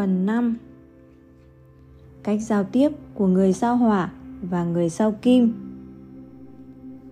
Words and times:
Phần 0.00 0.26
5 0.26 0.56
Cách 2.22 2.40
giao 2.42 2.64
tiếp 2.64 2.92
của 3.14 3.26
người 3.26 3.52
sao 3.52 3.76
hỏa 3.76 4.12
và 4.50 4.64
người 4.64 4.90
sao 4.90 5.14
kim 5.22 5.52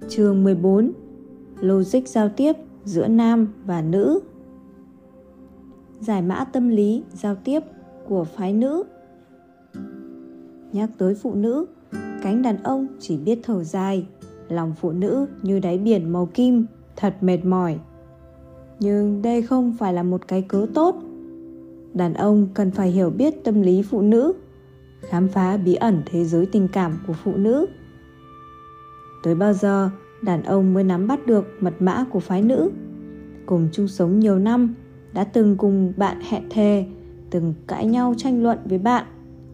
Chương 0.08 0.44
14 0.44 0.92
Logic 1.60 2.08
giao 2.08 2.28
tiếp 2.28 2.56
giữa 2.84 3.08
nam 3.08 3.48
và 3.64 3.82
nữ 3.82 4.20
Giải 6.00 6.22
mã 6.22 6.44
tâm 6.44 6.68
lý 6.68 7.02
giao 7.12 7.34
tiếp 7.34 7.62
của 8.06 8.24
phái 8.24 8.52
nữ 8.52 8.82
Nhắc 10.72 10.90
tới 10.98 11.14
phụ 11.14 11.34
nữ, 11.34 11.66
cánh 12.22 12.42
đàn 12.42 12.62
ông 12.62 12.86
chỉ 13.00 13.16
biết 13.16 13.38
thở 13.42 13.64
dài, 13.64 14.06
lòng 14.48 14.72
phụ 14.80 14.92
nữ 14.92 15.26
như 15.42 15.60
đáy 15.60 15.78
biển 15.78 16.12
màu 16.12 16.26
kim, 16.26 16.66
thật 16.96 17.14
mệt 17.20 17.44
mỏi. 17.44 17.78
Nhưng 18.80 19.22
đây 19.22 19.42
không 19.42 19.74
phải 19.78 19.92
là 19.92 20.02
một 20.02 20.28
cái 20.28 20.42
cớ 20.42 20.66
tốt. 20.74 21.02
Đàn 21.98 22.14
ông 22.14 22.48
cần 22.54 22.70
phải 22.70 22.90
hiểu 22.90 23.10
biết 23.10 23.44
tâm 23.44 23.62
lý 23.62 23.82
phụ 23.82 24.00
nữ, 24.00 24.32
khám 25.00 25.28
phá 25.28 25.56
bí 25.56 25.74
ẩn 25.74 26.02
thế 26.06 26.24
giới 26.24 26.46
tình 26.46 26.68
cảm 26.68 26.98
của 27.06 27.12
phụ 27.12 27.36
nữ. 27.36 27.66
Tới 29.22 29.34
bao 29.34 29.52
giờ 29.52 29.90
đàn 30.22 30.42
ông 30.42 30.74
mới 30.74 30.84
nắm 30.84 31.06
bắt 31.06 31.26
được 31.26 31.44
mật 31.60 31.74
mã 31.78 32.04
của 32.10 32.20
phái 32.20 32.42
nữ? 32.42 32.70
Cùng 33.46 33.68
chung 33.72 33.88
sống 33.88 34.18
nhiều 34.18 34.38
năm, 34.38 34.74
đã 35.12 35.24
từng 35.24 35.56
cùng 35.56 35.92
bạn 35.96 36.20
hẹn 36.20 36.42
thề, 36.50 36.86
từng 37.30 37.54
cãi 37.66 37.86
nhau 37.86 38.14
tranh 38.16 38.42
luận 38.42 38.58
với 38.64 38.78
bạn 38.78 39.04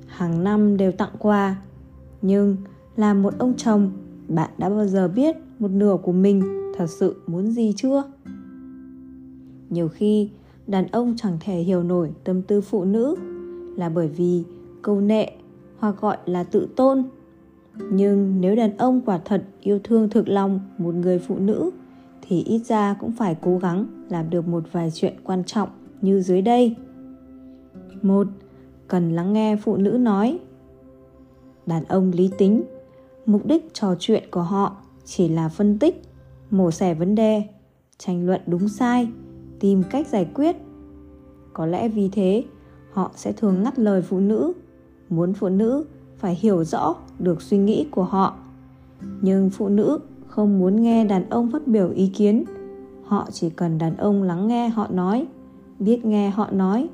hàng 0.06 0.44
năm 0.44 0.76
đều 0.76 0.92
tặng 0.92 1.12
quà 1.18 1.56
nhưng 2.22 2.56
là 2.96 3.14
một 3.14 3.34
ông 3.38 3.54
chồng 3.56 3.90
bạn 4.28 4.50
đã 4.58 4.68
bao 4.70 4.86
giờ 4.86 5.08
biết 5.08 5.36
một 5.58 5.70
nửa 5.70 5.96
của 6.02 6.12
mình 6.12 6.42
thật 6.78 6.86
sự 6.86 7.22
muốn 7.26 7.50
gì 7.50 7.72
chưa 7.76 8.02
nhiều 9.70 9.88
khi 9.88 10.30
đàn 10.66 10.86
ông 10.86 11.14
chẳng 11.16 11.36
thể 11.41 11.58
hiểu 11.61 11.83
nổi 11.83 12.12
tâm 12.25 12.42
tư 12.42 12.61
phụ 12.61 12.84
nữ 12.84 13.14
là 13.77 13.88
bởi 13.88 14.08
vì 14.08 14.44
câu 14.83 15.00
nệ 15.00 15.30
hoặc 15.78 16.00
gọi 16.00 16.16
là 16.27 16.44
tự 16.44 16.69
tôn. 16.77 17.05
Nhưng 17.91 18.41
nếu 18.41 18.56
đàn 18.56 18.77
ông 18.77 19.00
quả 19.00 19.19
thật 19.25 19.44
yêu 19.61 19.78
thương 19.84 20.11
thực 20.11 20.28
lòng 20.28 20.61
một 20.78 20.94
người 20.94 21.19
phụ 21.19 21.38
nữ, 21.38 21.70
thì 22.22 22.42
ít 22.42 22.58
ra 22.58 22.97
cũng 23.00 23.12
phải 23.12 23.36
cố 23.42 23.58
gắng 23.58 23.86
làm 24.08 24.30
được 24.30 24.48
một 24.48 24.64
vài 24.72 24.91
chuyện 24.94 25.14
quan 25.25 25.44
trọng 25.44 25.69
như 26.00 26.20
dưới 26.20 26.42
đây. 26.42 26.77
Một, 28.03 28.27
cần 28.88 29.12
lắng 29.12 29.33
nghe 29.33 29.56
phụ 29.56 29.77
nữ 29.77 29.91
nói. 29.91 30.38
Đàn 31.66 31.84
ông 31.84 32.10
lý 32.10 32.31
tính, 32.38 32.62
mục 33.27 33.47
đích 33.47 33.75
trò 33.75 33.94
chuyện 33.98 34.22
của 34.31 34.42
họ 34.42 34.77
chỉ 35.05 35.28
là 35.28 35.48
phân 35.48 35.78
tích, 35.78 36.03
mổ 36.50 36.70
xẻ 36.70 36.94
vấn 36.94 37.14
đề, 37.14 37.42
tranh 37.98 38.27
luận 38.27 38.41
đúng 38.47 38.69
sai 38.69 39.08
tìm 39.64 39.82
cách 39.90 40.06
giải 40.06 40.28
quyết. 40.34 40.56
Có 41.52 41.66
lẽ 41.66 41.88
vì 41.88 42.08
thế, 42.08 42.44
họ 42.92 43.10
sẽ 43.14 43.32
thường 43.32 43.62
ngắt 43.62 43.78
lời 43.78 44.02
phụ 44.02 44.20
nữ, 44.20 44.52
muốn 45.08 45.32
phụ 45.32 45.48
nữ 45.48 45.84
phải 46.16 46.34
hiểu 46.34 46.64
rõ 46.64 46.94
được 47.18 47.42
suy 47.42 47.58
nghĩ 47.58 47.86
của 47.90 48.04
họ. 48.04 48.34
Nhưng 49.20 49.50
phụ 49.50 49.68
nữ 49.68 49.98
không 50.26 50.58
muốn 50.58 50.82
nghe 50.82 51.04
đàn 51.04 51.30
ông 51.30 51.50
phát 51.52 51.66
biểu 51.66 51.90
ý 51.90 52.06
kiến. 52.06 52.44
Họ 53.04 53.26
chỉ 53.32 53.50
cần 53.50 53.78
đàn 53.78 53.96
ông 53.96 54.22
lắng 54.22 54.48
nghe 54.48 54.68
họ 54.68 54.86
nói, 54.90 55.26
biết 55.78 56.04
nghe 56.04 56.30
họ 56.30 56.48
nói, 56.50 56.88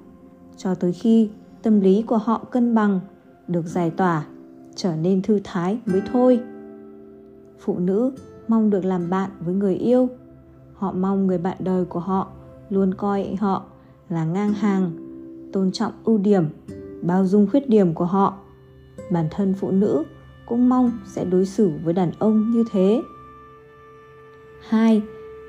cho 0.57 0.75
tới 0.75 0.93
khi 0.93 1.31
tâm 1.63 1.81
lý 1.81 2.03
của 2.03 2.19
họ 2.19 2.45
cân 2.51 2.75
bằng, 2.75 3.01
được 3.49 3.67
giải 3.67 3.91
tỏa, 3.91 4.27
trở 4.75 4.97
nên 4.97 5.23
thư 5.23 5.41
thái 5.45 5.79
mới 5.87 6.03
thôi. 6.13 6.41
Phụ 7.59 7.79
nữ 7.79 8.13
mong 8.49 8.71
được 8.71 8.85
làm 8.85 9.11
bạn 9.11 9.31
với 9.41 9.55
người 9.55 9.75
yêu. 9.75 10.09
Họ 10.75 10.93
mong 10.93 11.27
người 11.27 11.39
bạn 11.39 11.57
đời 11.61 11.85
của 11.85 12.01
họ 12.01 12.29
luôn 12.71 12.95
coi 12.95 13.37
họ 13.41 13.65
là 14.09 14.25
ngang 14.25 14.53
hàng, 14.53 14.91
tôn 15.53 15.73
trọng 15.73 15.93
ưu 16.05 16.19
điểm, 16.19 16.45
bao 17.03 17.27
dung 17.27 17.47
khuyết 17.51 17.69
điểm 17.69 17.95
của 17.95 18.05
họ. 18.05 18.39
Bản 19.11 19.29
thân 19.31 19.55
phụ 19.55 19.71
nữ 19.71 20.05
cũng 20.47 20.69
mong 20.69 20.93
sẽ 21.07 21.25
đối 21.25 21.47
xử 21.47 21.71
với 21.85 21.95
đàn 21.95 22.13
ông 22.19 22.51
như 22.51 22.65
thế. 22.73 23.03
Hai, 24.69 25.03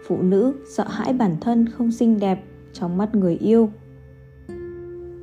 phụ 0.08 0.22
nữ 0.22 0.54
sợ 0.70 0.86
hãi 0.88 1.14
bản 1.14 1.38
thân 1.42 1.70
không 1.70 1.92
xinh 1.92 2.20
đẹp 2.20 2.44
trong 2.74 2.98
mắt 2.98 3.16
người 3.16 3.36
yêu. 3.36 3.70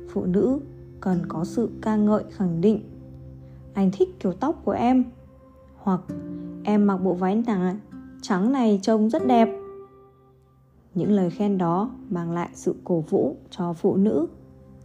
Phụ 0.09 0.25
nữ 0.25 0.59
cần 1.01 1.19
có 1.27 1.45
sự 1.45 1.69
ca 1.81 1.95
ngợi 1.95 2.23
khẳng 2.31 2.61
định. 2.61 2.83
Anh 3.73 3.91
thích 3.91 4.09
kiểu 4.19 4.33
tóc 4.33 4.61
của 4.65 4.71
em, 4.71 5.03
hoặc 5.75 6.01
em 6.63 6.87
mặc 6.87 6.97
bộ 6.97 7.13
váy 7.13 7.43
nàng 7.47 7.77
trắng 8.21 8.51
này 8.51 8.79
trông 8.83 9.09
rất 9.09 9.27
đẹp 9.27 9.58
những 10.95 11.11
lời 11.11 11.29
khen 11.29 11.57
đó 11.57 11.91
mang 12.09 12.31
lại 12.31 12.49
sự 12.53 12.75
cổ 12.83 13.03
vũ 13.09 13.35
cho 13.49 13.73
phụ 13.73 13.95
nữ, 13.95 14.27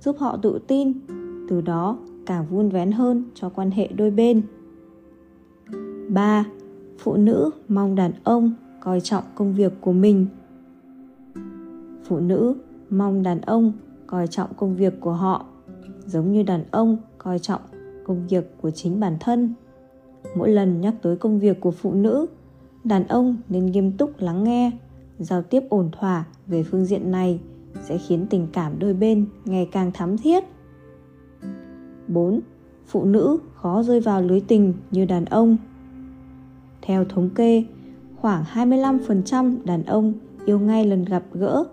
giúp 0.00 0.16
họ 0.18 0.36
tự 0.42 0.58
tin, 0.66 0.92
từ 1.48 1.60
đó 1.60 1.98
càng 2.26 2.46
vun 2.50 2.68
vén 2.68 2.92
hơn 2.92 3.24
cho 3.34 3.48
quan 3.48 3.70
hệ 3.70 3.86
đôi 3.86 4.10
bên 4.10 4.42
3. 6.08 6.44
Phụ 6.98 7.16
nữ 7.16 7.50
mong 7.68 7.94
đàn 7.94 8.12
ông 8.24 8.52
coi 8.80 9.00
trọng 9.00 9.24
công 9.34 9.54
việc 9.54 9.72
của 9.80 9.92
mình. 9.92 10.26
Phụ 12.04 12.18
nữ 12.18 12.54
mong 12.90 13.22
đàn 13.22 13.40
ông 13.40 13.72
coi 14.06 14.26
trọng 14.26 14.54
công 14.56 14.76
việc 14.76 15.00
của 15.00 15.12
họ, 15.12 15.46
giống 16.06 16.32
như 16.32 16.42
đàn 16.42 16.64
ông 16.70 16.96
coi 17.18 17.38
trọng 17.38 17.60
công 18.04 18.26
việc 18.28 18.56
của 18.62 18.70
chính 18.70 19.00
bản 19.00 19.16
thân 19.20 19.54
mỗi 20.36 20.50
lần 20.50 20.80
nhắc 20.80 20.94
tới 21.02 21.16
công 21.16 21.38
việc 21.38 21.60
của 21.60 21.70
phụ 21.70 21.94
nữ, 21.94 22.26
đàn 22.84 23.06
ông 23.06 23.36
nên 23.48 23.66
nghiêm 23.66 23.92
túc 23.92 24.10
lắng 24.18 24.44
nghe 24.44 24.70
giao 25.18 25.42
tiếp 25.42 25.62
ổn 25.68 25.90
thỏa 25.92 26.24
về 26.46 26.62
phương 26.62 26.84
diện 26.84 27.10
này 27.10 27.40
sẽ 27.82 27.98
khiến 27.98 28.26
tình 28.30 28.46
cảm 28.52 28.78
đôi 28.78 28.94
bên 28.94 29.26
ngày 29.44 29.68
càng 29.72 29.92
thắm 29.92 30.18
thiết 30.18 30.44
4. 32.08 32.40
Phụ 32.86 33.04
nữ 33.04 33.38
khó 33.54 33.82
rơi 33.82 34.00
vào 34.00 34.22
lưới 34.22 34.40
tình 34.40 34.74
như 34.90 35.04
đàn 35.04 35.24
ông. 35.24 35.56
Theo 36.82 37.04
thống 37.04 37.30
kê, 37.30 37.64
khoảng 38.16 38.44
25% 38.54 39.56
đàn 39.64 39.84
ông 39.84 40.12
yêu 40.46 40.58
ngay 40.58 40.86
lần 40.86 41.04
gặp 41.04 41.22
gỡ 41.32 41.64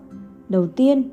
đầu 0.48 0.66
tiên. 0.66 1.10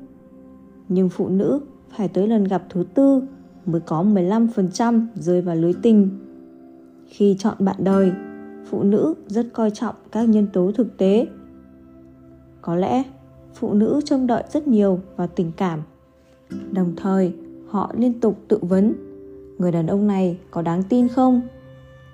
Nhưng 0.88 1.08
phụ 1.08 1.28
nữ 1.28 1.60
phải 1.96 2.08
tới 2.08 2.28
lần 2.28 2.44
gặp 2.44 2.62
thứ 2.70 2.84
tư 2.94 3.22
mới 3.66 3.80
có 3.80 4.02
15% 4.02 5.06
rơi 5.14 5.42
vào 5.42 5.56
lưới 5.56 5.72
tình. 5.82 6.08
Khi 7.06 7.36
chọn 7.38 7.54
bạn 7.58 7.76
đời, 7.78 8.12
phụ 8.70 8.82
nữ 8.82 9.14
rất 9.26 9.46
coi 9.52 9.70
trọng 9.70 9.94
các 10.12 10.28
nhân 10.28 10.46
tố 10.52 10.72
thực 10.72 10.96
tế. 10.96 11.26
Có 12.62 12.76
lẽ 12.76 13.02
phụ 13.54 13.74
nữ 13.74 14.00
trông 14.04 14.26
đợi 14.26 14.44
rất 14.52 14.68
nhiều 14.68 15.00
vào 15.16 15.26
tình 15.26 15.52
cảm. 15.56 15.82
Đồng 16.72 16.96
thời, 16.96 17.34
họ 17.68 17.92
liên 17.98 18.20
tục 18.20 18.38
tự 18.48 18.58
vấn 18.62 18.94
người 19.58 19.72
đàn 19.72 19.86
ông 19.86 20.06
này 20.06 20.38
có 20.50 20.62
đáng 20.62 20.82
tin 20.82 21.08
không? 21.08 21.42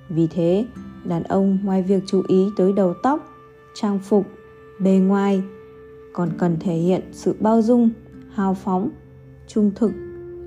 Vì 0.08 0.26
thế, 0.26 0.66
đàn 1.04 1.22
ông 1.22 1.58
ngoài 1.64 1.82
việc 1.82 2.02
chú 2.06 2.22
ý 2.28 2.46
tới 2.56 2.72
đầu 2.72 2.94
tóc, 3.02 3.28
trang 3.74 3.98
phục, 3.98 4.26
bề 4.80 4.90
ngoài 4.90 5.42
còn 6.12 6.28
cần 6.38 6.56
thể 6.60 6.74
hiện 6.74 7.02
sự 7.12 7.34
bao 7.40 7.62
dung, 7.62 7.90
hào 8.30 8.54
phóng 8.54 8.90
trung 9.46 9.70
thực, 9.74 9.92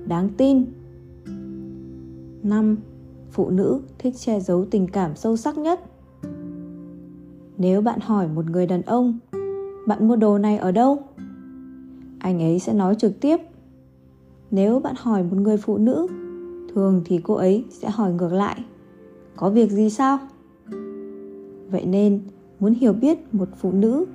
đáng 0.06 0.28
tin. 0.36 0.64
5. 2.42 2.76
Phụ 3.30 3.50
nữ 3.50 3.80
thích 3.98 4.14
che 4.18 4.40
giấu 4.40 4.66
tình 4.70 4.86
cảm 4.86 5.16
sâu 5.16 5.36
sắc 5.36 5.58
nhất. 5.58 5.80
Nếu 7.58 7.80
bạn 7.80 8.00
hỏi 8.00 8.28
một 8.28 8.50
người 8.50 8.66
đàn 8.66 8.82
ông, 8.82 9.18
bạn 9.90 10.08
mua 10.08 10.16
đồ 10.16 10.38
này 10.38 10.58
ở 10.58 10.72
đâu? 10.72 10.98
Anh 12.18 12.42
ấy 12.42 12.58
sẽ 12.58 12.72
nói 12.72 12.94
trực 12.94 13.20
tiếp. 13.20 13.36
Nếu 14.50 14.80
bạn 14.80 14.94
hỏi 14.98 15.22
một 15.22 15.36
người 15.36 15.56
phụ 15.56 15.78
nữ, 15.78 16.06
thường 16.74 17.02
thì 17.04 17.20
cô 17.24 17.34
ấy 17.34 17.64
sẽ 17.70 17.90
hỏi 17.90 18.12
ngược 18.12 18.32
lại. 18.32 18.64
Có 19.36 19.50
việc 19.50 19.70
gì 19.70 19.90
sao? 19.90 20.18
Vậy 21.70 21.84
nên, 21.86 22.20
muốn 22.60 22.74
hiểu 22.74 22.92
biết 22.92 23.34
một 23.34 23.48
phụ 23.56 23.72
nữ 23.72 24.06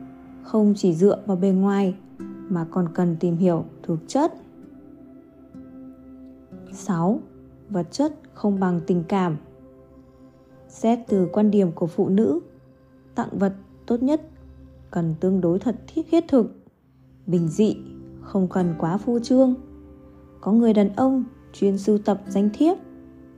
không 0.43 0.73
chỉ 0.77 0.93
dựa 0.93 1.19
vào 1.25 1.37
bề 1.37 1.49
ngoài 1.49 1.95
mà 2.49 2.65
còn 2.71 2.87
cần 2.93 3.15
tìm 3.19 3.37
hiểu 3.37 3.65
thực 3.83 3.99
chất 4.07 4.33
6. 6.73 7.19
Vật 7.69 7.87
chất 7.91 8.13
không 8.33 8.59
bằng 8.59 8.81
tình 8.87 9.03
cảm 9.07 9.37
Xét 10.67 10.99
từ 11.07 11.27
quan 11.33 11.51
điểm 11.51 11.71
của 11.71 11.87
phụ 11.87 12.09
nữ 12.09 12.39
Tặng 13.15 13.29
vật 13.31 13.53
tốt 13.85 14.03
nhất 14.03 14.21
cần 14.95 15.15
tương 15.19 15.41
đối 15.41 15.59
thật 15.59 15.75
thiết 15.87 16.01
thiết 16.11 16.27
thực. 16.27 16.55
Bình 17.27 17.47
dị, 17.47 17.75
không 18.21 18.47
cần 18.47 18.75
quá 18.79 18.97
phô 18.97 19.19
trương. 19.19 19.55
Có 20.41 20.51
người 20.51 20.73
đàn 20.73 20.95
ông 20.95 21.23
chuyên 21.53 21.77
sưu 21.77 21.97
tập 21.97 22.21
danh 22.27 22.49
thiếp 22.53 22.77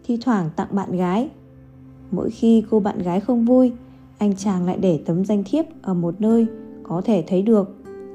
Thi 0.04 0.18
thoảng 0.21 0.50
tặng 0.56 0.68
bạn 0.71 0.92
gái. 0.92 1.30
Mỗi 2.12 2.30
khi 2.30 2.63
cô 2.69 2.80
bạn 2.80 3.00
gái 3.00 3.19
không 3.19 3.45
vui 3.45 3.71
Anh 4.18 4.36
chàng 4.36 4.65
lại 4.65 4.77
để 4.81 5.04
tấm 5.06 5.25
danh 5.25 5.44
thiếp 5.45 5.65
ở 5.81 5.94
một 5.94 6.21
nơi 6.21 6.48
có 6.83 7.01
thể 7.06 7.24
thấy 7.27 7.42
được 7.42 7.69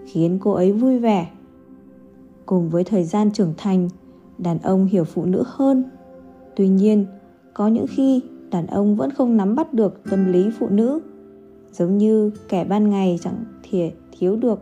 Khiến 0.06 0.39
cô 0.43 0.53
ấy 0.53 0.73
vui 0.73 0.99
vẻ. 0.99 1.31
Cùng 2.47 2.71
với 2.71 2.85
thời 2.85 3.05
gian 3.05 3.31
trưởng 3.31 3.55
thành 3.56 3.89
đàn 4.39 4.59
ông 4.59 4.87
hiểu 4.87 5.05
phụ 5.05 5.25
nữ 5.25 5.43
hơn. 5.47 5.85
Tuy 6.56 6.69
nhiên 6.69 7.06
có 7.55 7.69
những 7.69 7.87
khi 7.89 8.21
đàn 8.50 8.67
ông 8.67 8.97
vẫn 8.97 9.11
không 9.11 9.37
nắm 9.37 9.55
bắt 9.55 9.75
được 9.75 10.00
tâm 10.11 10.33
lý 10.33 10.50
phụ 10.59 10.69
nữ 10.69 11.00
giống 11.73 11.99
như 11.99 12.31
kẻ 12.49 12.65
ban 12.65 12.91
ngày 12.91 13.19
chẳng 13.23 13.45
thể 13.71 13.93
thiếu 14.13 14.37
được 14.37 14.61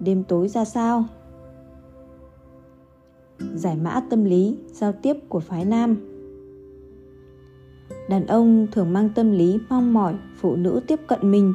đêm 0.00 0.24
tối 0.24 0.48
ra 0.48 0.64
sao? 0.64 1.04
Giải 3.54 3.76
mã 3.76 4.02
tâm 4.10 4.24
lý 4.24 4.56
giao 4.72 4.92
tiếp 4.92 5.16
của 5.28 5.40
phái 5.40 5.64
nam. 5.64 5.96
Đàn 8.08 8.26
ông 8.26 8.66
thường 8.72 8.92
mang 8.92 9.10
tâm 9.14 9.32
lý 9.32 9.58
mong 9.68 9.92
mỏi 9.92 10.14
phụ 10.36 10.56
nữ 10.56 10.80
tiếp 10.86 11.00
cận 11.06 11.30
mình. 11.30 11.52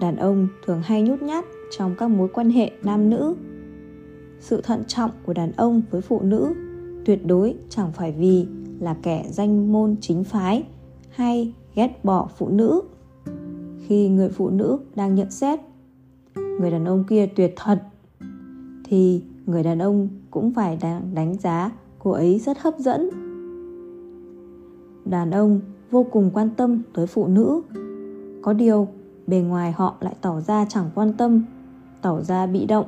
Đàn 0.00 0.16
ông 0.16 0.48
thường 0.66 0.82
hay 0.84 1.02
nhút 1.02 1.22
nhát 1.22 1.44
trong 1.70 1.94
các 1.98 2.08
mối 2.08 2.28
quan 2.28 2.50
hệ 2.50 2.70
nam 2.82 3.10
nữ. 3.10 3.34
Sự 4.40 4.60
thận 4.60 4.82
trọng 4.86 5.10
của 5.26 5.32
đàn 5.32 5.52
ông 5.52 5.82
với 5.90 6.00
phụ 6.00 6.20
nữ 6.22 6.54
tuyệt 7.04 7.26
đối 7.26 7.54
chẳng 7.68 7.92
phải 7.92 8.12
vì 8.12 8.46
là 8.80 8.96
kẻ 9.02 9.24
danh 9.30 9.72
môn 9.72 9.96
chính 10.00 10.24
phái 10.24 10.62
hay 11.10 11.54
ghét 11.74 12.04
bỏ 12.04 12.28
phụ 12.36 12.48
nữ 12.48 12.82
khi 13.90 14.08
người 14.08 14.28
phụ 14.28 14.50
nữ 14.50 14.78
đang 14.94 15.14
nhận 15.14 15.30
xét. 15.30 15.60
Người 16.34 16.70
đàn 16.70 16.84
ông 16.84 17.04
kia 17.04 17.26
tuyệt 17.26 17.54
thật. 17.56 17.82
Thì 18.84 19.22
người 19.46 19.62
đàn 19.62 19.78
ông 19.78 20.08
cũng 20.30 20.52
phải 20.52 20.78
đang 20.80 21.14
đánh 21.14 21.34
giá 21.34 21.70
cô 21.98 22.10
ấy 22.10 22.38
rất 22.38 22.58
hấp 22.60 22.78
dẫn. 22.78 23.10
Đàn 25.04 25.30
ông 25.30 25.60
vô 25.90 26.06
cùng 26.12 26.30
quan 26.34 26.50
tâm 26.56 26.82
tới 26.94 27.06
phụ 27.06 27.26
nữ. 27.26 27.60
Có 28.42 28.52
điều, 28.52 28.88
bề 29.26 29.40
ngoài 29.40 29.72
họ 29.72 29.96
lại 30.00 30.14
tỏ 30.20 30.40
ra 30.40 30.66
chẳng 30.68 30.90
quan 30.94 31.12
tâm, 31.12 31.44
tỏ 32.02 32.20
ra 32.20 32.46
bị 32.46 32.66
động. 32.66 32.86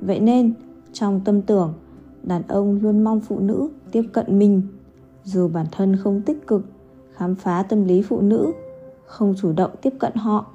Vậy 0.00 0.20
nên, 0.20 0.52
trong 0.92 1.20
tâm 1.24 1.42
tưởng, 1.42 1.74
đàn 2.22 2.42
ông 2.48 2.78
luôn 2.82 3.04
mong 3.04 3.20
phụ 3.20 3.38
nữ 3.38 3.68
tiếp 3.92 4.02
cận 4.12 4.38
mình. 4.38 4.62
Dù 5.24 5.48
bản 5.48 5.66
thân 5.72 5.96
không 5.96 6.22
tích 6.22 6.46
cực, 6.46 6.64
khám 7.12 7.34
phá 7.34 7.62
tâm 7.62 7.84
lý 7.84 8.02
phụ 8.02 8.20
nữ 8.20 8.52
không 9.06 9.34
chủ 9.38 9.52
động 9.52 9.70
tiếp 9.82 9.92
cận 9.98 10.14
họ. 10.14 10.46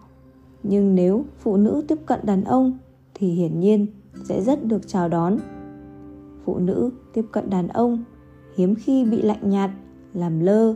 Nhưng 0.64 0.96
nếu 0.96 1.26
phụ 1.40 1.58
nữ 1.58 1.84
tiếp 1.88 1.98
cận 2.06 2.20
đàn 2.24 2.44
ông, 2.44 2.78
thì 3.14 3.32
hiển 3.32 3.60
nhiên 3.60 3.88
sẽ 4.24 4.42
rất 4.42 4.66
được 4.66 4.88
chào 4.88 5.10
đón. 5.10 5.38
Phụ 6.46 6.60
nữ 6.60 6.92
tiếp 7.14 7.26
cận 7.32 7.50
đàn 7.50 7.68
ông, 7.68 8.04
hiếm 8.56 8.76
khi 8.76 9.06
bị 9.06 9.22
lạnh 9.22 9.50
nhạt, 9.50 9.72
làm 10.14 10.40
lơ. 10.40 10.74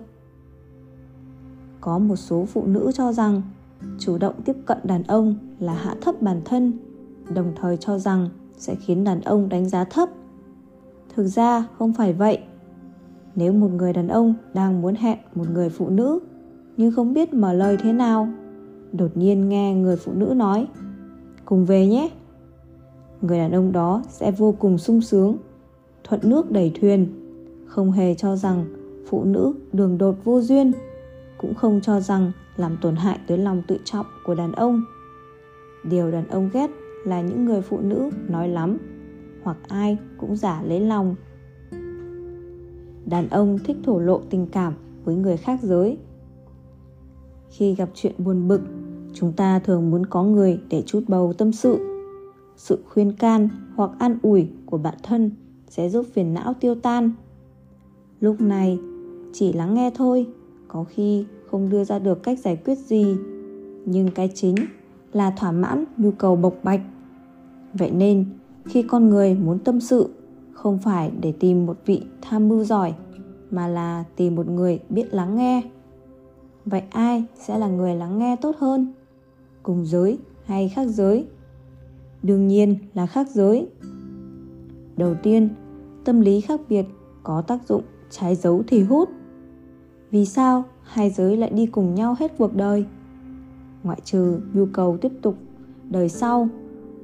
Có 1.82 2.00
một 2.00 2.16
số 2.16 2.46
phụ 2.46 2.66
nữ 2.66 2.92
cho 2.94 3.14
rằng 3.14 3.42
chủ 4.00 4.18
động 4.18 4.36
tiếp 4.46 4.56
cận 4.66 4.78
đàn 4.84 5.04
ông 5.04 5.36
là 5.60 5.74
hạ 5.74 5.96
thấp 6.02 6.22
bản 6.22 6.42
thân, 6.46 6.74
đồng 7.34 7.54
thời 7.56 7.78
cho 7.78 8.00
rằng 8.00 8.30
sẽ 8.58 8.76
khiến 8.76 9.04
đàn 9.04 9.22
ông 9.22 9.50
đánh 9.50 9.70
giá 9.70 9.84
thấp. 9.84 10.10
Thực 11.16 11.28
ra 11.28 11.68
không 11.78 11.94
phải 11.94 12.14
vậy. 12.14 12.40
Nếu 13.36 13.54
một 13.54 13.72
người 13.72 13.94
đàn 13.94 14.08
ông 14.08 14.34
đang 14.54 14.82
muốn 14.82 14.96
hẹn 14.96 15.18
một 15.36 15.50
người 15.50 15.70
phụ 15.70 15.90
nữ 15.90 16.20
nhưng 16.78 16.92
không 16.92 17.14
biết 17.14 17.34
mở 17.34 17.54
lời 17.54 17.78
thế 17.80 17.94
nào. 17.94 18.28
Đột 18.92 19.18
nhiên 19.18 19.50
nghe 19.50 19.74
người 19.74 19.96
phụ 19.96 20.14
nữ 20.14 20.34
nói, 20.36 20.68
cùng 21.46 21.66
về 21.66 21.88
nhé. 21.88 22.10
Người 23.22 23.38
đàn 23.38 23.52
ông 23.52 23.72
đó 23.72 24.04
sẽ 24.10 24.32
vô 24.32 24.56
cùng 24.60 24.78
sung 24.78 25.02
sướng, 25.02 25.38
thuận 26.04 26.22
nước 26.24 26.52
đẩy 26.52 26.72
thuyền, 26.82 27.08
không 27.66 27.92
hề 27.92 28.16
cho 28.16 28.36
rằng 28.36 28.66
phụ 29.10 29.24
nữ 29.24 29.54
đường 29.74 29.98
đột 29.98 30.16
vô 30.24 30.42
duyên, 30.42 30.72
cũng 31.38 31.54
không 31.54 31.82
cho 31.82 32.00
rằng 32.00 32.32
làm 32.58 32.78
tổn 32.82 32.96
hại 32.96 33.20
tới 33.28 33.38
lòng 33.38 33.62
tự 33.68 33.78
trọng 33.84 34.06
của 34.26 34.36
đàn 34.36 34.52
ông. 34.52 34.84
Điều 35.84 36.12
đàn 36.12 36.28
ông 36.28 36.50
ghét 36.54 36.70
là 37.06 37.22
những 37.22 37.46
người 37.46 37.62
phụ 37.62 37.80
nữ 37.80 38.10
nói 38.28 38.50
lắm, 38.50 38.78
hoặc 39.44 39.58
ai 39.68 39.98
cũng 40.18 40.36
giả 40.36 40.62
lấy 40.68 40.80
lòng. 40.80 41.16
Đàn 43.06 43.30
ông 43.30 43.60
thích 43.64 43.78
thổ 43.84 44.00
lộ 44.00 44.22
tình 44.30 44.48
cảm 44.48 44.74
với 45.04 45.16
người 45.16 45.38
khác 45.38 45.60
giới 45.62 45.98
khi 47.50 47.76
gặp 47.76 47.90
chuyện 47.94 48.14
buồn 48.18 48.48
bực, 48.48 48.62
chúng 49.14 49.32
ta 49.32 49.60
thường 49.60 49.92
muốn 49.92 50.06
có 50.06 50.24
người 50.24 50.60
để 50.70 50.84
chút 50.86 51.04
bầu 51.08 51.34
tâm 51.34 51.52
sự. 51.52 51.78
Sự 52.58 52.84
khuyên 52.90 53.12
can 53.12 53.50
hoặc 53.76 53.92
an 54.00 54.18
ủi 54.22 54.48
của 54.66 54.78
bạn 54.78 54.96
thân 55.04 55.32
sẽ 55.70 55.90
giúp 55.90 56.06
phiền 56.14 56.34
não 56.34 56.54
tiêu 56.60 56.76
tan. 56.76 57.12
Lúc 58.20 58.42
này, 58.42 58.80
chỉ 59.34 59.54
lắng 59.54 59.74
nghe 59.74 59.92
thôi, 59.96 60.28
có 60.68 60.84
khi 60.84 61.26
không 61.52 61.70
đưa 61.70 61.84
ra 61.84 62.00
được 62.00 62.24
cách 62.24 62.40
giải 62.40 62.56
quyết 62.66 62.78
gì. 62.78 63.16
Nhưng 63.86 64.12
cái 64.12 64.32
chính 64.34 64.56
là 65.14 65.32
thỏa 65.32 65.52
mãn 65.52 65.86
nhu 65.98 66.12
cầu 66.12 66.36
bộc 66.36 66.56
bạch. 66.64 66.82
Vậy 67.74 67.92
nên, 67.92 68.26
khi 68.66 68.82
con 68.82 69.10
người 69.10 69.36
muốn 69.36 69.60
tâm 69.60 69.80
sự, 69.80 70.10
không 70.54 70.80
phải 70.80 71.12
để 71.22 71.32
tìm 71.32 71.66
một 71.66 71.78
vị 71.86 72.04
tham 72.22 72.50
mưu 72.50 72.64
giỏi, 72.64 72.94
mà 73.52 73.68
là 73.68 74.04
tìm 74.16 74.36
một 74.36 74.48
người 74.48 74.80
biết 74.90 75.14
lắng 75.14 75.36
nghe 75.36 75.62
vậy 76.66 76.84
ai 76.90 77.24
sẽ 77.36 77.58
là 77.58 77.68
người 77.68 77.96
lắng 77.96 78.20
nghe 78.20 78.36
tốt 78.36 78.56
hơn? 78.60 78.94
Cùng 79.64 79.86
giới 79.86 80.20
hay 80.46 80.70
khác 80.70 80.88
giới? 80.88 81.28
Đương 82.24 82.48
nhiên 82.48 82.78
là 82.94 83.06
khác 83.06 83.28
giới. 83.30 83.68
Đầu 84.98 85.16
tiên, 85.24 85.50
tâm 86.06 86.22
lý 86.22 86.42
khác 86.42 86.60
biệt 86.70 86.86
có 87.24 87.42
tác 87.42 87.68
dụng 87.68 87.84
trái 88.10 88.36
dấu 88.36 88.64
thì 88.68 88.84
hút. 88.84 89.10
Vì 90.12 90.26
sao 90.26 90.64
hai 90.84 91.10
giới 91.10 91.38
lại 91.38 91.50
đi 91.50 91.66
cùng 91.66 91.96
nhau 91.96 92.16
hết 92.20 92.38
cuộc 92.38 92.56
đời? 92.56 92.86
Ngoại 93.84 94.02
trừ 94.04 94.40
nhu 94.54 94.66
cầu 94.74 94.98
tiếp 94.98 95.12
tục 95.22 95.36
đời 95.90 96.10
sau, 96.10 96.50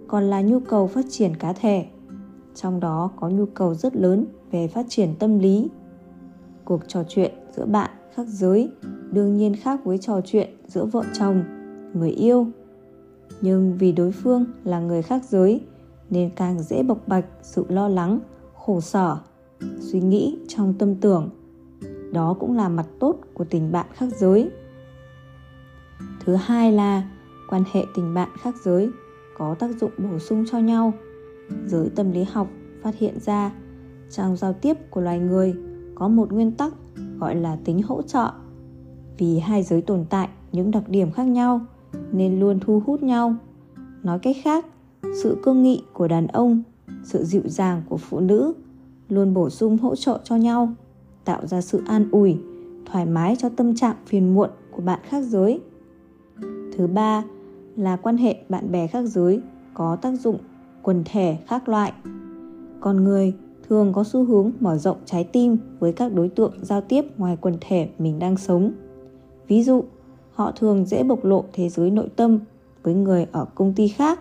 còn 0.07 0.23
là 0.23 0.41
nhu 0.41 0.59
cầu 0.59 0.87
phát 0.87 1.05
triển 1.09 1.35
cá 1.35 1.53
thể. 1.53 1.85
Trong 2.55 2.79
đó 2.79 3.11
có 3.19 3.29
nhu 3.29 3.45
cầu 3.45 3.73
rất 3.73 3.95
lớn 3.95 4.25
về 4.51 4.67
phát 4.67 4.85
triển 4.89 5.15
tâm 5.19 5.39
lý. 5.39 5.69
Cuộc 6.65 6.81
trò 6.87 7.03
chuyện 7.07 7.31
giữa 7.55 7.65
bạn 7.65 7.89
khác 8.15 8.27
giới 8.27 8.71
đương 9.11 9.37
nhiên 9.37 9.55
khác 9.55 9.85
với 9.85 9.97
trò 9.97 10.21
chuyện 10.25 10.49
giữa 10.67 10.85
vợ 10.85 11.03
chồng, 11.13 11.43
người 11.93 12.09
yêu. 12.09 12.47
Nhưng 13.41 13.77
vì 13.77 13.91
đối 13.91 14.11
phương 14.11 14.45
là 14.63 14.79
người 14.79 15.01
khác 15.01 15.23
giới, 15.29 15.61
nên 16.09 16.29
càng 16.35 16.63
dễ 16.63 16.83
bộc 16.83 17.07
bạch 17.07 17.25
sự 17.41 17.65
lo 17.69 17.87
lắng, 17.87 18.19
khổ 18.53 18.81
sở, 18.81 19.17
suy 19.79 20.01
nghĩ 20.01 20.37
trong 20.47 20.73
tâm 20.73 20.95
tưởng. 20.95 21.29
Đó 22.13 22.35
cũng 22.39 22.57
là 22.57 22.69
mặt 22.69 22.85
tốt 22.99 23.15
của 23.33 23.43
tình 23.43 23.71
bạn 23.71 23.85
khác 23.93 24.09
giới. 24.17 24.51
Thứ 26.25 26.35
hai 26.35 26.71
là 26.71 27.09
quan 27.49 27.63
hệ 27.71 27.85
tình 27.95 28.13
bạn 28.13 28.29
khác 28.41 28.55
giới 28.63 28.89
có 29.37 29.55
tác 29.59 29.69
dụng 29.79 29.91
bổ 29.97 30.19
sung 30.19 30.45
cho 30.51 30.59
nhau. 30.59 30.93
Giới 31.65 31.89
tâm 31.95 32.11
lý 32.11 32.23
học 32.23 32.47
phát 32.81 32.95
hiện 32.97 33.19
ra, 33.19 33.51
trong 34.09 34.37
giao 34.37 34.53
tiếp 34.53 34.77
của 34.89 35.01
loài 35.01 35.19
người 35.19 35.55
có 35.95 36.07
một 36.07 36.31
nguyên 36.31 36.51
tắc 36.51 36.73
gọi 37.19 37.35
là 37.35 37.57
tính 37.65 37.81
hỗ 37.83 38.01
trợ 38.01 38.31
vì 39.21 39.39
hai 39.39 39.63
giới 39.63 39.81
tồn 39.81 40.05
tại 40.09 40.29
những 40.51 40.71
đặc 40.71 40.83
điểm 40.87 41.11
khác 41.11 41.23
nhau 41.23 41.61
nên 42.11 42.39
luôn 42.39 42.59
thu 42.59 42.81
hút 42.85 43.03
nhau. 43.03 43.35
Nói 44.03 44.19
cách 44.19 44.35
khác, 44.43 44.65
sự 45.23 45.37
cương 45.43 45.63
nghị 45.63 45.83
của 45.93 46.07
đàn 46.07 46.27
ông, 46.27 46.63
sự 47.03 47.23
dịu 47.23 47.41
dàng 47.45 47.81
của 47.89 47.97
phụ 47.97 48.19
nữ 48.19 48.53
luôn 49.09 49.33
bổ 49.33 49.49
sung 49.49 49.77
hỗ 49.77 49.95
trợ 49.95 50.19
cho 50.23 50.35
nhau, 50.35 50.73
tạo 51.25 51.47
ra 51.47 51.61
sự 51.61 51.81
an 51.87 52.09
ủi, 52.11 52.37
thoải 52.85 53.05
mái 53.05 53.35
cho 53.35 53.49
tâm 53.49 53.75
trạng 53.75 53.95
phiền 54.05 54.33
muộn 54.35 54.49
của 54.71 54.81
bạn 54.81 54.99
khác 55.03 55.21
giới. 55.21 55.59
Thứ 56.77 56.87
ba 56.87 57.23
là 57.77 57.95
quan 57.95 58.17
hệ 58.17 58.35
bạn 58.49 58.71
bè 58.71 58.87
khác 58.87 59.01
giới 59.01 59.41
có 59.73 59.95
tác 59.95 60.11
dụng 60.11 60.37
quần 60.81 61.03
thể 61.05 61.37
khác 61.47 61.69
loại. 61.69 61.93
Con 62.79 63.03
người 63.03 63.33
thường 63.69 63.93
có 63.93 64.03
xu 64.03 64.25
hướng 64.25 64.51
mở 64.59 64.77
rộng 64.77 64.97
trái 65.05 65.23
tim 65.23 65.57
với 65.79 65.93
các 65.93 66.13
đối 66.13 66.29
tượng 66.29 66.53
giao 66.61 66.81
tiếp 66.81 67.05
ngoài 67.17 67.37
quần 67.41 67.57
thể 67.61 67.89
mình 67.99 68.19
đang 68.19 68.37
sống 68.37 68.71
ví 69.51 69.63
dụ, 69.63 69.83
họ 70.33 70.51
thường 70.51 70.85
dễ 70.85 71.03
bộc 71.03 71.25
lộ 71.25 71.43
thế 71.53 71.69
giới 71.69 71.91
nội 71.91 72.09
tâm 72.15 72.39
với 72.83 72.93
người 72.93 73.27
ở 73.31 73.45
công 73.55 73.73
ty 73.73 73.87
khác, 73.87 74.19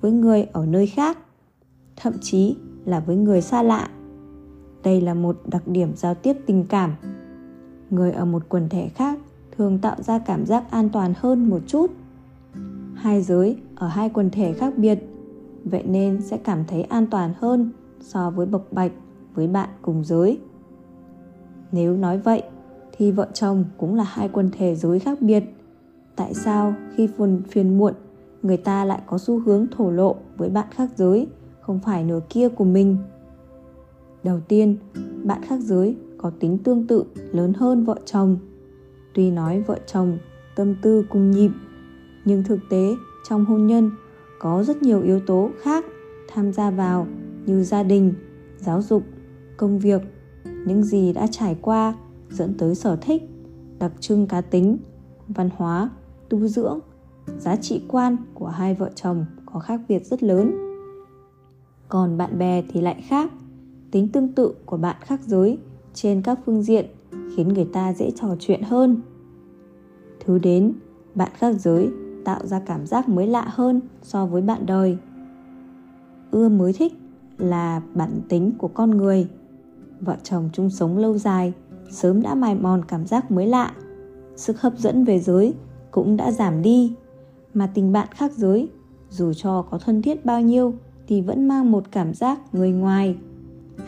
với 0.00 0.12
người 0.12 0.46
ở 0.52 0.66
nơi 0.66 0.86
khác, 0.86 1.18
thậm 1.96 2.12
chí 2.20 2.56
là 2.84 3.00
với 3.00 3.16
người 3.16 3.40
xa 3.40 3.62
lạ. 3.62 3.90
Đây 4.82 5.00
là 5.00 5.14
một 5.14 5.40
đặc 5.46 5.62
điểm 5.66 5.96
giao 5.96 6.14
tiếp 6.14 6.36
tình 6.46 6.64
cảm. 6.68 6.94
Người 7.90 8.12
ở 8.12 8.24
một 8.24 8.42
quần 8.48 8.68
thể 8.68 8.88
khác 8.88 9.18
thường 9.56 9.78
tạo 9.78 9.96
ra 10.02 10.18
cảm 10.18 10.46
giác 10.46 10.70
an 10.70 10.88
toàn 10.88 11.14
hơn 11.16 11.50
một 11.50 11.60
chút. 11.66 11.90
Hai 12.94 13.22
giới 13.22 13.56
ở 13.74 13.88
hai 13.88 14.08
quần 14.08 14.30
thể 14.30 14.52
khác 14.52 14.74
biệt, 14.76 14.98
vậy 15.64 15.82
nên 15.86 16.22
sẽ 16.22 16.36
cảm 16.36 16.64
thấy 16.68 16.82
an 16.82 17.06
toàn 17.10 17.34
hơn 17.38 17.70
so 18.00 18.30
với 18.30 18.46
bộc 18.46 18.72
bạch 18.72 18.92
với 19.34 19.46
bạn 19.46 19.68
cùng 19.82 20.04
giới. 20.04 20.40
Nếu 21.72 21.96
nói 21.96 22.18
vậy 22.18 22.42
thì 22.92 23.12
vợ 23.12 23.28
chồng 23.34 23.64
cũng 23.78 23.94
là 23.94 24.04
hai 24.04 24.28
quần 24.28 24.50
thể 24.58 24.74
giới 24.74 24.98
khác 24.98 25.22
biệt. 25.22 25.44
Tại 26.16 26.34
sao 26.34 26.74
khi 26.96 27.08
phần 27.18 27.42
phiền 27.50 27.78
muộn, 27.78 27.94
người 28.42 28.56
ta 28.56 28.84
lại 28.84 29.00
có 29.06 29.18
xu 29.18 29.40
hướng 29.40 29.66
thổ 29.76 29.90
lộ 29.90 30.16
với 30.36 30.48
bạn 30.48 30.66
khác 30.70 30.90
giới, 30.96 31.26
không 31.60 31.80
phải 31.80 32.04
nửa 32.04 32.20
kia 32.28 32.48
của 32.48 32.64
mình? 32.64 32.96
Đầu 34.22 34.40
tiên, 34.48 34.76
bạn 35.24 35.42
khác 35.42 35.60
giới 35.60 35.96
có 36.18 36.30
tính 36.40 36.58
tương 36.58 36.86
tự 36.86 37.04
lớn 37.32 37.52
hơn 37.56 37.84
vợ 37.84 37.96
chồng. 38.04 38.38
Tuy 39.14 39.30
nói 39.30 39.60
vợ 39.60 39.78
chồng 39.86 40.18
tâm 40.56 40.74
tư 40.82 41.06
cùng 41.08 41.30
nhịp, 41.30 41.50
nhưng 42.24 42.44
thực 42.44 42.58
tế 42.70 42.94
trong 43.28 43.44
hôn 43.44 43.66
nhân 43.66 43.90
có 44.40 44.64
rất 44.64 44.82
nhiều 44.82 45.02
yếu 45.02 45.20
tố 45.20 45.50
khác 45.62 45.84
tham 46.28 46.52
gia 46.52 46.70
vào 46.70 47.06
như 47.46 47.62
gia 47.62 47.82
đình, 47.82 48.14
giáo 48.58 48.82
dục, 48.82 49.02
công 49.56 49.78
việc. 49.78 50.02
Những 50.66 50.82
gì 50.82 51.12
đã 51.12 51.26
trải 51.30 51.56
qua 51.62 51.94
dẫn 52.32 52.54
tới 52.58 52.74
sở 52.74 52.96
thích, 52.96 53.22
đặc 53.78 53.92
trưng 54.00 54.26
cá 54.26 54.40
tính, 54.40 54.78
văn 55.28 55.50
hóa, 55.56 55.90
tu 56.28 56.46
dưỡng, 56.46 56.78
giá 57.38 57.56
trị 57.56 57.82
quan 57.88 58.16
của 58.34 58.46
hai 58.46 58.74
vợ 58.74 58.90
chồng 58.94 59.26
có 59.46 59.60
khác 59.60 59.80
biệt 59.88 60.06
rất 60.06 60.22
lớn. 60.22 60.52
Còn 61.88 62.16
bạn 62.16 62.38
bè 62.38 62.62
thì 62.68 62.80
lại 62.80 63.04
khác, 63.08 63.30
tính 63.90 64.08
tương 64.08 64.32
tự 64.32 64.54
của 64.66 64.76
bạn 64.76 64.96
khác 65.00 65.20
giới 65.26 65.58
trên 65.94 66.22
các 66.22 66.38
phương 66.46 66.62
diện 66.62 66.86
khiến 67.36 67.48
người 67.48 67.68
ta 67.72 67.92
dễ 67.92 68.10
trò 68.10 68.36
chuyện 68.40 68.62
hơn. 68.62 69.00
Thứ 70.20 70.38
đến, 70.38 70.72
bạn 71.14 71.30
khác 71.34 71.54
giới 71.58 71.90
tạo 72.24 72.46
ra 72.46 72.60
cảm 72.60 72.86
giác 72.86 73.08
mới 73.08 73.26
lạ 73.26 73.44
hơn 73.48 73.80
so 74.02 74.26
với 74.26 74.42
bạn 74.42 74.66
đời. 74.66 74.98
Ưa 76.30 76.48
mới 76.48 76.72
thích 76.72 76.92
là 77.38 77.82
bản 77.94 78.20
tính 78.28 78.52
của 78.58 78.68
con 78.68 78.90
người. 78.90 79.28
Vợ 80.00 80.16
chồng 80.22 80.50
chung 80.52 80.70
sống 80.70 80.98
lâu 80.98 81.18
dài 81.18 81.52
sớm 81.92 82.22
đã 82.22 82.34
mài 82.34 82.54
mòn 82.54 82.84
cảm 82.84 83.06
giác 83.06 83.30
mới 83.30 83.46
lạ. 83.46 83.72
Sức 84.36 84.60
hấp 84.60 84.78
dẫn 84.78 85.04
về 85.04 85.20
giới 85.20 85.54
cũng 85.90 86.16
đã 86.16 86.32
giảm 86.32 86.62
đi, 86.62 86.94
mà 87.54 87.66
tình 87.66 87.92
bạn 87.92 88.08
khác 88.10 88.32
giới, 88.32 88.68
dù 89.10 89.32
cho 89.32 89.62
có 89.62 89.78
thân 89.78 90.02
thiết 90.02 90.24
bao 90.24 90.40
nhiêu 90.40 90.74
thì 91.06 91.20
vẫn 91.20 91.48
mang 91.48 91.72
một 91.72 91.84
cảm 91.90 92.14
giác 92.14 92.54
người 92.54 92.72
ngoài. 92.72 93.16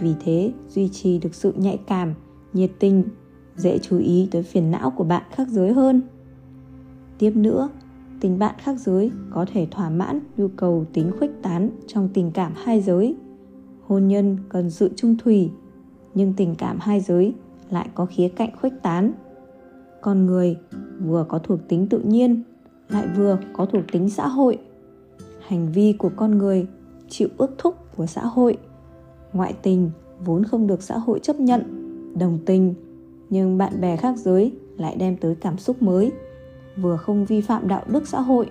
Vì 0.00 0.14
thế, 0.20 0.52
duy 0.68 0.88
trì 0.88 1.18
được 1.18 1.34
sự 1.34 1.52
nhạy 1.56 1.80
cảm, 1.87 2.14
nhiệt 2.52 2.70
tình, 2.78 3.04
dễ 3.56 3.78
chú 3.78 3.99
ý 3.99 4.28
tới 4.30 4.42
phiền 4.42 4.70
não 4.70 4.90
của 4.90 5.04
bạn 5.04 5.23
khác 5.30 5.49
giới 5.49 5.73
hơn. 5.73 6.02
Tiếp 7.18 7.32
nữa, 7.37 7.68
tình 8.20 8.38
bạn 8.38 8.54
khác 8.58 8.76
giới 8.78 9.11
có 9.30 9.46
thể 9.52 9.66
thỏa 9.70 9.90
mãn 9.90 10.20
nhu 10.37 10.49
cầu 10.56 10.84
tính 10.92 11.11
khuếch 11.18 11.42
tán 11.42 11.70
trong 11.87 12.08
tình 12.14 12.30
cảm 12.30 12.52
hai 12.56 12.80
giới. 12.80 13.16
Hôn 13.87 14.08
nhân 14.08 14.38
cần 14.49 14.70
sự 14.70 14.90
trung 14.96 15.16
thủy, 15.18 15.50
nhưng 16.14 16.32
tình 16.32 16.54
cảm 16.54 16.78
hai 16.80 17.00
giới 17.00 17.34
lại 17.71 17.88
có 17.94 18.06
khía 18.06 18.28
cạnh 18.28 18.50
khuếch 18.61 18.83
tán. 18.83 19.12
Con 20.00 20.26
người 20.26 20.56
vừa 21.00 21.26
có 21.28 21.38
thuộc 21.38 21.59
tính 21.68 21.87
tự 21.88 21.99
nhiên, 21.99 22.42
lại 22.88 23.09
vừa 23.16 23.38
có 23.52 23.66
thuộc 23.66 23.83
tính 23.92 24.11
xã 24.11 24.28
hội. 24.28 24.59
Hành 25.47 25.73
vi 25.73 25.92
của 25.99 26.11
con 26.16 26.38
người 26.38 26.66
chịu 27.09 27.28
ước 27.37 27.50
thúc 27.59 27.75
của 27.97 28.06
xã 28.06 28.26
hội. 28.26 28.59
Ngoại 29.33 29.54
tình 29.62 29.90
vốn 30.25 30.44
không 30.44 30.66
được 30.66 30.83
xã 30.83 30.99
hội 30.99 31.18
chấp 31.18 31.40
nhận, 31.40 31.62
đồng 32.18 32.38
tình, 32.47 32.75
nhưng 33.30 33.59
bạn 33.59 33.80
bè 33.80 33.97
khác 33.97 34.16
giới 34.16 34.52
lại 34.78 34.97
đem 34.97 35.16
tới 35.16 35.35
cảm 35.35 35.59
xúc 35.59 35.83
mới. 35.83 36.12
Vừa 36.76 36.97
không 36.97 37.25
vi 37.25 37.40
phạm 37.40 37.68
đạo 37.68 37.83
đức 37.87 38.09
xã 38.09 38.21
hội, 38.21 38.50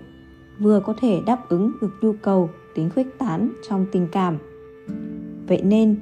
vừa 0.59 0.79
có 0.79 0.93
thể 1.01 1.21
đáp 1.25 1.49
ứng 1.49 1.71
được 1.81 1.91
nhu 2.01 2.13
cầu, 2.21 2.49
tính 2.75 2.89
khuếch 2.95 3.17
tán 3.17 3.53
trong 3.69 3.85
tình 3.91 4.07
cảm. 4.11 4.37
Vậy 5.47 5.61
nên, 5.63 5.95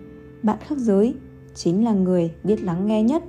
bạn 0.43 0.57
khác 0.61 0.77
giới 0.77 1.15
chính 1.55 1.83
là 1.85 1.93
người 1.93 2.31
biết 2.43 2.63
lắng 2.63 2.87
nghe 2.87 3.03
nhất. 3.03 3.23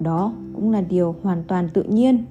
Đó 0.00 0.32
cũng 0.54 0.72
là 0.72 0.80
điều 0.80 1.14
hoàn 1.22 1.44
toàn 1.48 1.68
tự 1.74 1.82
nhiên. 1.82 2.24